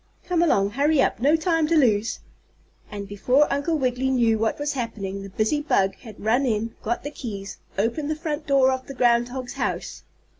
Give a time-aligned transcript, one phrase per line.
[0.25, 2.21] Come along, hurry up, no time to lose!"
[2.89, 7.03] And before Uncle Wiggily knew what was happening the busy bug had run in, got
[7.03, 10.01] the keys, opened the front door of the groundhog's house.